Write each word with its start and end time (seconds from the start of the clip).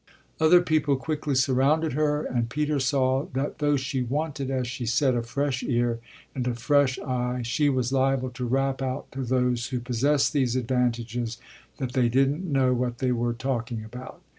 Other 0.39 0.61
people 0.63 0.95
quickly 0.95 1.35
surrounded 1.35 1.93
her, 1.93 2.23
and 2.23 2.49
Peter 2.49 2.79
saw 2.79 3.27
that 3.33 3.59
though, 3.59 3.77
she 3.77 4.01
wanted, 4.01 4.49
as 4.49 4.65
she 4.67 4.87
said, 4.87 5.13
a 5.13 5.21
fresh 5.21 5.61
ear 5.61 5.99
and 6.33 6.47
a 6.47 6.55
fresh 6.55 6.97
eye 6.97 7.43
she 7.43 7.69
was 7.69 7.93
liable 7.93 8.31
to 8.31 8.47
rap 8.47 8.81
out 8.81 9.11
to 9.11 9.23
those 9.23 9.67
who 9.67 9.79
possessed 9.79 10.33
these 10.33 10.55
advantages 10.55 11.37
that 11.77 11.93
they 11.93 12.09
didn't 12.09 12.51
know 12.51 12.73
what 12.73 12.97
they 12.97 13.11
were 13.11 13.33
talking 13.33 13.83
about. 13.85 14.23